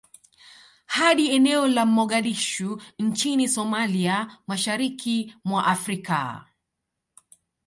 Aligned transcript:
Hadi 0.95 1.25
eneo 1.35 1.67
la 1.67 1.85
Mogadishu 1.85 2.81
nchini 2.99 3.47
Somalia 3.47 4.37
mashariki 4.47 5.35
mwa 5.45 5.65
Afrika 5.65 6.45